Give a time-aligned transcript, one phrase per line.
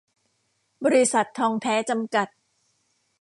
[0.85, 2.27] บริษัท ทองแท้ จำกัด